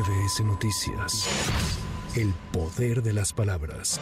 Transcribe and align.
MBS 0.00 0.40
Noticias. 0.44 1.28
El 2.16 2.32
poder 2.52 3.02
de 3.02 3.12
las 3.12 3.34
palabras. 3.34 4.00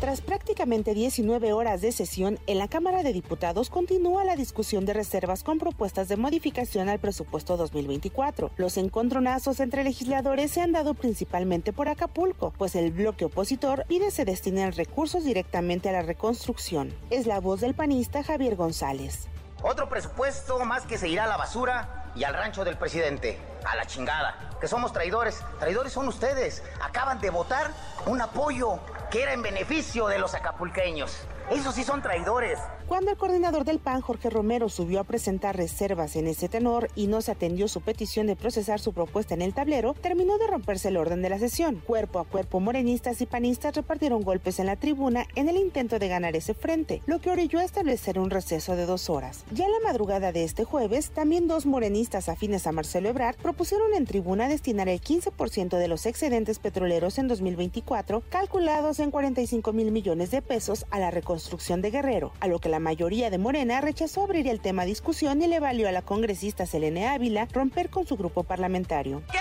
Tras 0.00 0.22
prácticamente 0.22 0.94
19 0.94 1.52
horas 1.52 1.82
de 1.82 1.92
sesión, 1.92 2.38
en 2.46 2.56
la 2.56 2.66
Cámara 2.66 3.02
de 3.02 3.12
Diputados 3.12 3.68
continúa 3.68 4.24
la 4.24 4.36
discusión 4.36 4.86
de 4.86 4.94
reservas 4.94 5.42
con 5.42 5.58
propuestas 5.58 6.08
de 6.08 6.16
modificación 6.16 6.88
al 6.88 6.98
presupuesto 6.98 7.58
2024. 7.58 8.50
Los 8.56 8.78
encontronazos 8.78 9.60
entre 9.60 9.84
legisladores 9.84 10.50
se 10.50 10.62
han 10.62 10.72
dado 10.72 10.94
principalmente 10.94 11.74
por 11.74 11.88
Acapulco, 11.88 12.54
pues 12.56 12.74
el 12.74 12.90
bloque 12.90 13.26
opositor 13.26 13.84
pide 13.86 14.10
se 14.10 14.24
destinen 14.24 14.72
recursos 14.72 15.24
directamente 15.24 15.90
a 15.90 15.92
la 15.92 16.02
reconstrucción. 16.02 16.94
Es 17.10 17.26
la 17.26 17.38
voz 17.40 17.60
del 17.60 17.74
panista 17.74 18.22
Javier 18.22 18.56
González. 18.56 19.28
Otro 19.62 19.90
presupuesto 19.90 20.64
más 20.64 20.86
que 20.86 20.96
se 20.96 21.08
irá 21.08 21.24
a 21.24 21.28
la 21.28 21.36
basura 21.36 21.97
y 22.18 22.24
al 22.24 22.34
rancho 22.34 22.64
del 22.64 22.76
presidente. 22.76 23.38
A 23.64 23.76
la 23.76 23.86
chingada. 23.86 24.34
Que 24.60 24.66
somos 24.66 24.92
traidores. 24.92 25.40
Traidores 25.60 25.92
son 25.92 26.08
ustedes. 26.08 26.64
Acaban 26.82 27.20
de 27.20 27.30
votar 27.30 27.70
un 28.06 28.20
apoyo 28.20 28.80
que 29.10 29.22
era 29.22 29.32
en 29.32 29.42
beneficio 29.42 30.08
de 30.08 30.18
los 30.18 30.34
acapulqueños. 30.34 31.16
Esos 31.50 31.74
sí 31.74 31.82
son 31.82 32.02
traidores. 32.02 32.58
Cuando 32.86 33.10
el 33.10 33.16
coordinador 33.16 33.64
del 33.64 33.78
PAN, 33.78 34.02
Jorge 34.02 34.28
Romero, 34.28 34.68
subió 34.68 35.00
a 35.00 35.04
presentar 35.04 35.56
reservas 35.56 36.14
en 36.16 36.26
ese 36.26 36.48
tenor 36.50 36.90
y 36.94 37.06
no 37.06 37.22
se 37.22 37.30
atendió 37.30 37.68
su 37.68 37.80
petición 37.80 38.26
de 38.26 38.36
procesar 38.36 38.80
su 38.80 38.92
propuesta 38.92 39.32
en 39.32 39.40
el 39.40 39.54
tablero, 39.54 39.94
terminó 39.94 40.36
de 40.36 40.46
romperse 40.46 40.88
el 40.88 40.98
orden 40.98 41.22
de 41.22 41.30
la 41.30 41.38
sesión. 41.38 41.82
Cuerpo 41.86 42.18
a 42.18 42.24
cuerpo, 42.24 42.60
morenistas 42.60 43.22
y 43.22 43.26
panistas 43.26 43.74
repartieron 43.74 44.22
golpes 44.22 44.58
en 44.58 44.66
la 44.66 44.76
tribuna 44.76 45.24
en 45.36 45.48
el 45.48 45.56
intento 45.56 45.98
de 45.98 46.08
ganar 46.08 46.36
ese 46.36 46.52
frente, 46.52 47.00
lo 47.06 47.18
que 47.18 47.30
orilló 47.30 47.60
a 47.60 47.64
establecer 47.64 48.18
un 48.18 48.28
receso 48.28 48.76
de 48.76 48.84
dos 48.84 49.08
horas. 49.08 49.44
Ya 49.50 49.64
en 49.64 49.72
la 49.72 49.88
madrugada 49.88 50.32
de 50.32 50.44
este 50.44 50.64
jueves, 50.64 51.10
también 51.10 51.48
dos 51.48 51.64
morenistas 51.64 52.28
afines 52.28 52.66
a 52.66 52.72
Marcelo 52.72 53.08
Ebrard 53.08 53.36
propusieron 53.36 53.94
en 53.94 54.04
tribuna 54.04 54.48
destinar 54.48 54.90
el 54.90 55.00
15% 55.00 55.78
de 55.78 55.88
los 55.88 56.04
excedentes 56.04 56.58
petroleros 56.58 57.18
en 57.18 57.28
2024, 57.28 58.22
calculados 58.28 58.98
en 59.00 59.10
45 59.10 59.72
mil 59.72 59.92
millones 59.92 60.30
de 60.30 60.42
pesos, 60.42 60.84
a 60.90 60.98
la 60.98 61.10
reconstrucción 61.10 61.37
construcción 61.38 61.80
de 61.82 61.92
Guerrero, 61.92 62.32
a 62.40 62.48
lo 62.48 62.58
que 62.58 62.68
la 62.68 62.80
mayoría 62.80 63.30
de 63.30 63.38
Morena 63.38 63.80
rechazó 63.80 64.24
abrir 64.24 64.48
el 64.48 64.58
tema 64.58 64.82
a 64.82 64.86
discusión 64.86 65.40
y 65.40 65.46
le 65.46 65.60
valió 65.60 65.88
a 65.88 65.92
la 65.92 66.02
congresista 66.02 66.66
Selene 66.66 67.06
Ávila 67.06 67.46
romper 67.52 67.90
con 67.90 68.04
su 68.08 68.16
grupo 68.16 68.42
parlamentario. 68.42 69.22
¡Que 69.30 69.38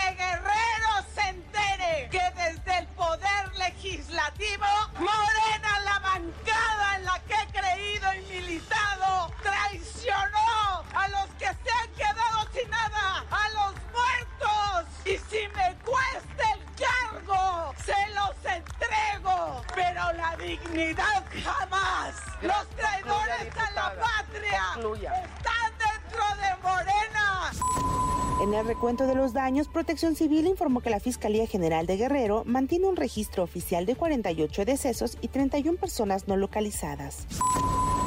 la 20.28 20.44
dignidad 20.44 21.24
jamás. 21.44 22.16
Los 22.42 22.68
traidores 22.76 23.56
a 23.56 23.72
la 23.72 23.94
patria 23.96 24.64
están 24.76 25.72
dentro 25.78 26.24
de 26.42 26.50
Morena. 26.64 27.52
En 28.42 28.54
el 28.54 28.68
recuento 28.68 29.08
de 29.08 29.16
los 29.16 29.34
daños, 29.34 29.68
Protección 29.68 30.16
Civil 30.16 30.46
informó 30.48 30.82
que 30.82 30.90
la 30.90 31.00
Fiscalía 31.00 31.48
General 31.48 31.86
de 31.86 31.98
Guerrero 31.98 32.44
mantiene 32.46 32.88
un 32.88 32.96
registro 32.96 33.44
oficial 33.44 33.86
de 33.86 33.96
48 33.96 34.66
decesos 34.66 35.18
y 35.22 35.30
31 35.30 35.78
personas 35.80 36.28
no 36.28 36.36
localizadas. 36.38 37.26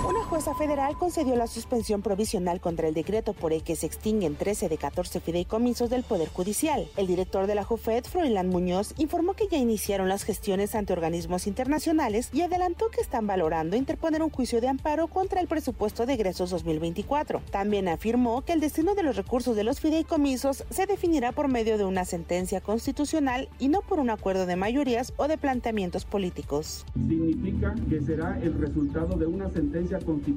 Una 0.07 0.21
jueza 0.41 0.55
federal 0.55 0.97
concedió 0.97 1.37
la 1.37 1.47
suspensión 1.47 2.01
provisional 2.01 2.63
contra 2.63 2.89
el 2.89 2.95
decreto 2.95 3.35
por 3.35 3.53
el 3.53 3.63
que 3.63 3.77
se 3.77 3.85
extinguen 3.85 4.37
13 4.37 4.71
de 4.71 4.79
14 4.79 5.21
fideicomisos 5.21 5.91
del 5.91 6.03
Poder 6.03 6.31
Judicial. 6.31 6.89
El 6.97 7.09
director 7.09 7.47
de 7.47 7.55
la 7.55 7.63
JUFED, 7.63 8.05
Froilán 8.05 8.49
Muñoz, 8.49 8.95
informó 8.97 9.35
que 9.35 9.49
ya 9.49 9.59
iniciaron 9.59 10.09
las 10.09 10.23
gestiones 10.23 10.75
ante 10.75 10.95
organismos 10.95 11.47
internacionales 11.47 12.31
y 12.33 12.41
adelantó 12.41 12.89
que 12.89 13.03
están 13.03 13.27
valorando 13.27 13.77
interponer 13.77 14.23
un 14.23 14.31
juicio 14.31 14.63
de 14.63 14.69
amparo 14.69 15.09
contra 15.09 15.43
el 15.43 15.47
presupuesto 15.47 16.07
de 16.07 16.15
egresos 16.15 16.49
2024. 16.49 17.43
También 17.51 17.89
afirmó 17.89 18.41
que 18.41 18.55
el 18.55 18.61
destino 18.61 18.95
de 18.95 19.03
los 19.03 19.17
recursos 19.17 19.55
de 19.57 19.65
los 19.65 19.79
fideicomisos 19.81 20.65
se 20.71 20.87
definirá 20.87 21.33
por 21.33 21.49
medio 21.49 21.77
de 21.77 21.85
una 21.85 22.07
sentencia 22.07 22.63
constitucional 22.63 23.51
y 23.59 23.69
no 23.69 23.83
por 23.83 24.01
un 24.01 24.09
acuerdo 24.09 24.47
de 24.47 24.57
mayorías 24.57 25.13
o 25.19 25.29
de 25.29 25.37
planteamientos 25.37 26.07
políticos. 26.07 26.87
Significa 26.95 27.75
que 27.91 28.01
será 28.01 28.41
el 28.41 28.55
resultado 28.55 29.19
de 29.19 29.27
una 29.27 29.51
sentencia 29.51 29.99
constitucional, 29.99 30.30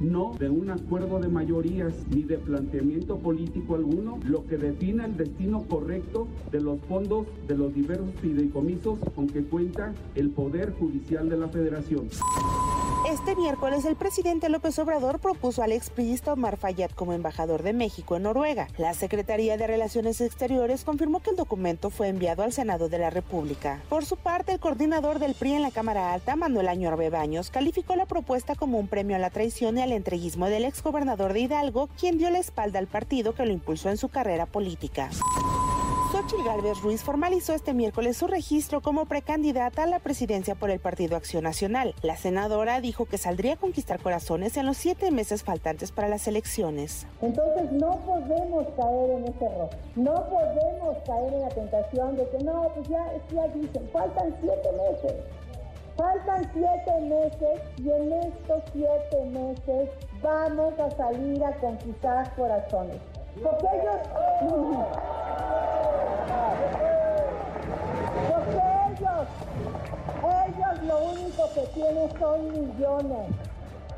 no 0.00 0.34
de 0.38 0.48
un 0.48 0.70
acuerdo 0.70 1.18
de 1.18 1.28
mayorías 1.28 1.94
ni 2.14 2.22
de 2.22 2.38
planteamiento 2.38 3.18
político 3.18 3.74
alguno, 3.74 4.18
lo 4.24 4.46
que 4.46 4.56
defina 4.56 5.04
el 5.06 5.16
destino 5.16 5.62
correcto 5.64 6.28
de 6.50 6.60
los 6.60 6.80
fondos 6.82 7.26
de 7.46 7.56
los 7.56 7.74
diversos 7.74 8.10
fideicomisos 8.20 8.98
con 9.14 9.26
que 9.26 9.42
cuenta 9.42 9.92
el 10.14 10.30
Poder 10.30 10.72
Judicial 10.72 11.28
de 11.28 11.36
la 11.36 11.48
Federación. 11.48 12.08
Este 13.10 13.34
miércoles 13.36 13.86
el 13.86 13.96
presidente 13.96 14.50
López 14.50 14.78
Obrador 14.78 15.18
propuso 15.18 15.62
al 15.62 15.72
expriista 15.72 16.34
Omar 16.34 16.58
Fayad 16.58 16.90
como 16.90 17.14
embajador 17.14 17.62
de 17.62 17.72
México 17.72 18.16
en 18.16 18.24
Noruega. 18.24 18.68
La 18.76 18.92
Secretaría 18.92 19.56
de 19.56 19.66
Relaciones 19.66 20.20
Exteriores 20.20 20.84
confirmó 20.84 21.20
que 21.20 21.30
el 21.30 21.36
documento 21.36 21.88
fue 21.88 22.08
enviado 22.08 22.42
al 22.42 22.52
Senado 22.52 22.90
de 22.90 22.98
la 22.98 23.08
República. 23.08 23.80
Por 23.88 24.04
su 24.04 24.18
parte, 24.18 24.52
el 24.52 24.60
coordinador 24.60 25.20
del 25.20 25.34
PRI 25.34 25.54
en 25.54 25.62
la 25.62 25.70
Cámara 25.70 26.12
Alta, 26.12 26.36
Manuel 26.36 26.68
Año 26.68 26.90
Arbebaños, 26.90 27.48
calificó 27.48 27.96
la 27.96 28.04
propuesta 28.04 28.56
como 28.56 28.78
un 28.78 28.88
premio 28.88 29.16
a 29.16 29.20
la 29.20 29.30
traición 29.30 29.78
y 29.78 29.80
al 29.80 29.92
entreguismo 29.92 30.44
del 30.44 30.66
exgobernador 30.66 31.32
de 31.32 31.40
Hidalgo, 31.40 31.88
quien 31.98 32.18
dio 32.18 32.28
la 32.28 32.40
espalda 32.40 32.78
al 32.78 32.88
partido 32.88 33.34
que 33.34 33.46
lo 33.46 33.52
impulsó 33.52 33.88
en 33.88 33.96
su 33.96 34.10
carrera 34.10 34.44
política. 34.44 35.08
Xochitl 36.18 36.42
Gálvez 36.42 36.82
Ruiz 36.82 37.04
formalizó 37.04 37.54
este 37.54 37.74
miércoles 37.74 38.16
su 38.16 38.26
registro 38.26 38.80
como 38.80 39.06
precandidata 39.06 39.84
a 39.84 39.86
la 39.86 40.00
presidencia 40.00 40.56
por 40.56 40.68
el 40.68 40.80
Partido 40.80 41.16
Acción 41.16 41.44
Nacional. 41.44 41.94
La 42.02 42.16
senadora 42.16 42.80
dijo 42.80 43.04
que 43.06 43.18
saldría 43.18 43.52
a 43.52 43.56
conquistar 43.56 44.00
corazones 44.00 44.56
en 44.56 44.66
los 44.66 44.76
siete 44.78 45.12
meses 45.12 45.44
faltantes 45.44 45.92
para 45.92 46.08
las 46.08 46.26
elecciones. 46.26 47.06
Entonces 47.22 47.70
no 47.70 48.00
podemos 48.04 48.66
caer 48.76 49.10
en 49.10 49.28
ese 49.28 49.44
error. 49.44 49.70
No 49.94 50.14
podemos 50.28 50.96
caer 51.06 51.34
en 51.34 51.40
la 51.40 51.48
tentación 51.50 52.16
de 52.16 52.28
que 52.30 52.38
no, 52.42 52.68
pues 52.74 52.88
ya, 52.88 53.12
ya 53.32 53.46
dicen, 53.54 53.88
faltan 53.92 54.34
siete 54.40 54.68
meses. 54.72 55.14
Faltan 55.96 56.50
siete 56.52 57.00
meses 57.00 57.60
y 57.76 57.90
en 57.90 58.12
estos 58.12 58.62
siete 58.72 59.24
meses 59.26 59.90
vamos 60.20 60.74
a 60.80 60.90
salir 60.96 61.44
a 61.44 61.52
conquistar 61.60 62.34
corazones. 62.34 62.96
Porque 63.40 63.66
ellos... 63.72 65.17
tienen 71.78 72.10
son 72.18 72.48
millones, 72.50 73.30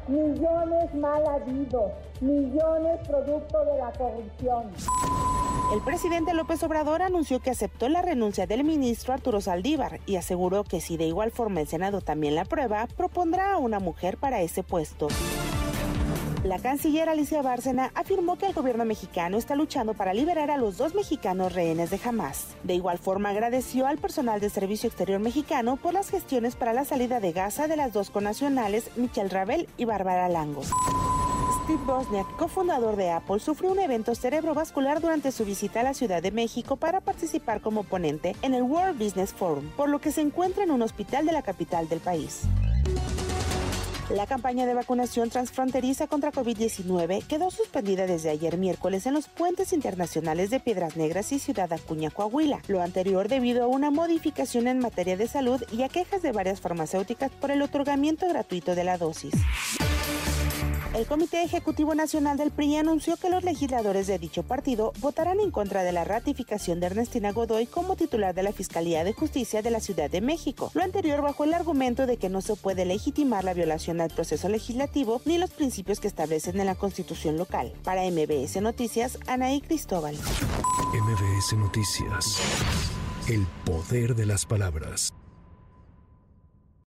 millones 0.06 0.94
mal 0.94 1.26
habidos, 1.26 1.92
millones 2.20 3.08
producto 3.08 3.64
de 3.64 3.78
la 3.78 3.90
corrupción. 3.92 4.64
El 5.72 5.80
presidente 5.82 6.34
López 6.34 6.62
Obrador 6.62 7.00
anunció 7.00 7.40
que 7.40 7.50
aceptó 7.50 7.88
la 7.88 8.02
renuncia 8.02 8.46
del 8.46 8.64
ministro 8.64 9.14
Arturo 9.14 9.40
Saldívar 9.40 10.00
y 10.04 10.16
aseguró 10.16 10.64
que 10.64 10.80
si 10.82 10.98
de 10.98 11.06
igual 11.06 11.30
forma 11.30 11.60
el 11.60 11.68
Senado 11.68 12.02
también 12.02 12.34
la 12.34 12.42
aprueba, 12.42 12.86
propondrá 12.96 13.54
a 13.54 13.58
una 13.58 13.78
mujer 13.78 14.18
para 14.18 14.42
ese 14.42 14.62
puesto. 14.62 15.08
La 16.50 16.58
canciller 16.58 17.08
Alicia 17.08 17.42
Bárcena 17.42 17.92
afirmó 17.94 18.36
que 18.36 18.46
el 18.46 18.52
gobierno 18.52 18.84
mexicano 18.84 19.38
está 19.38 19.54
luchando 19.54 19.94
para 19.94 20.12
liberar 20.12 20.50
a 20.50 20.56
los 20.56 20.78
dos 20.78 20.96
mexicanos 20.96 21.52
rehenes 21.52 21.90
de 21.90 22.00
Hamas. 22.04 22.56
De 22.64 22.74
igual 22.74 22.98
forma 22.98 23.28
agradeció 23.28 23.86
al 23.86 23.98
personal 23.98 24.40
de 24.40 24.50
Servicio 24.50 24.88
Exterior 24.88 25.20
mexicano 25.20 25.76
por 25.76 25.94
las 25.94 26.10
gestiones 26.10 26.56
para 26.56 26.72
la 26.72 26.84
salida 26.84 27.20
de 27.20 27.30
Gaza 27.30 27.68
de 27.68 27.76
las 27.76 27.92
dos 27.92 28.10
conacionales 28.10 28.90
Michelle 28.96 29.28
Ravel 29.28 29.68
y 29.76 29.84
Bárbara 29.84 30.28
Lango. 30.28 30.62
Steve 30.64 31.84
Bosniak, 31.86 32.26
cofundador 32.36 32.96
de 32.96 33.12
Apple, 33.12 33.38
sufrió 33.38 33.70
un 33.70 33.78
evento 33.78 34.16
cerebrovascular 34.16 35.00
durante 35.00 35.30
su 35.30 35.44
visita 35.44 35.78
a 35.78 35.84
la 35.84 35.94
Ciudad 35.94 36.20
de 36.20 36.32
México 36.32 36.74
para 36.74 37.00
participar 37.00 37.60
como 37.60 37.84
ponente 37.84 38.34
en 38.42 38.54
el 38.54 38.64
World 38.64 38.98
Business 38.98 39.32
Forum, 39.32 39.70
por 39.76 39.88
lo 39.88 40.00
que 40.00 40.10
se 40.10 40.22
encuentra 40.22 40.64
en 40.64 40.72
un 40.72 40.82
hospital 40.82 41.26
de 41.26 41.32
la 41.32 41.42
capital 41.42 41.88
del 41.88 42.00
país. 42.00 42.40
La 44.14 44.26
campaña 44.26 44.66
de 44.66 44.74
vacunación 44.74 45.30
transfronteriza 45.30 46.08
contra 46.08 46.32
COVID-19 46.32 47.24
quedó 47.28 47.52
suspendida 47.52 48.08
desde 48.08 48.30
ayer 48.30 48.58
miércoles 48.58 49.06
en 49.06 49.14
los 49.14 49.28
puentes 49.28 49.72
internacionales 49.72 50.50
de 50.50 50.58
Piedras 50.58 50.96
Negras 50.96 51.30
y 51.30 51.38
Ciudad 51.38 51.72
Acuña, 51.72 52.10
Coahuila. 52.10 52.60
Lo 52.66 52.82
anterior 52.82 53.28
debido 53.28 53.62
a 53.62 53.68
una 53.68 53.92
modificación 53.92 54.66
en 54.66 54.80
materia 54.80 55.16
de 55.16 55.28
salud 55.28 55.62
y 55.70 55.84
a 55.84 55.88
quejas 55.88 56.22
de 56.22 56.32
varias 56.32 56.60
farmacéuticas 56.60 57.30
por 57.30 57.52
el 57.52 57.62
otorgamiento 57.62 58.28
gratuito 58.28 58.74
de 58.74 58.82
la 58.82 58.98
dosis. 58.98 59.34
El 60.94 61.06
Comité 61.06 61.44
Ejecutivo 61.44 61.94
Nacional 61.94 62.36
del 62.36 62.50
PRI 62.50 62.78
anunció 62.78 63.16
que 63.16 63.30
los 63.30 63.44
legisladores 63.44 64.08
de 64.08 64.18
dicho 64.18 64.42
partido 64.42 64.92
votarán 64.98 65.38
en 65.38 65.52
contra 65.52 65.84
de 65.84 65.92
la 65.92 66.02
ratificación 66.02 66.80
de 66.80 66.86
Ernestina 66.86 67.30
Godoy 67.30 67.66
como 67.66 67.94
titular 67.94 68.34
de 68.34 68.42
la 68.42 68.52
Fiscalía 68.52 69.04
de 69.04 69.12
Justicia 69.12 69.62
de 69.62 69.70
la 69.70 69.78
Ciudad 69.78 70.10
de 70.10 70.20
México. 70.20 70.72
Lo 70.74 70.82
anterior 70.82 71.22
bajo 71.22 71.44
el 71.44 71.54
argumento 71.54 72.06
de 72.06 72.16
que 72.16 72.28
no 72.28 72.40
se 72.40 72.56
puede 72.56 72.84
legitimar 72.84 73.44
la 73.44 73.54
violación 73.54 74.00
al 74.00 74.10
proceso 74.10 74.48
legislativo 74.48 75.22
ni 75.24 75.38
los 75.38 75.50
principios 75.50 76.00
que 76.00 76.08
establecen 76.08 76.58
en 76.58 76.66
la 76.66 76.74
Constitución 76.74 77.38
local. 77.38 77.72
Para 77.84 78.02
MBS 78.10 78.60
Noticias, 78.60 79.16
Anaí 79.28 79.60
Cristóbal. 79.60 80.16
MBS 80.16 81.56
Noticias. 81.56 82.40
El 83.28 83.46
poder 83.64 84.16
de 84.16 84.26
las 84.26 84.44
palabras. 84.44 85.12